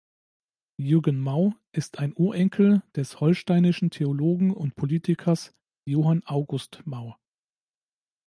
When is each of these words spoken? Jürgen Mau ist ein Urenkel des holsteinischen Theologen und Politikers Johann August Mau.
Jürgen 0.79 1.19
Mau 1.19 1.53
ist 1.73 1.99
ein 1.99 2.15
Urenkel 2.15 2.81
des 2.95 3.19
holsteinischen 3.19 3.91
Theologen 3.91 4.51
und 4.51 4.73
Politikers 4.75 5.53
Johann 5.87 6.23
August 6.25 6.81
Mau. 6.85 7.17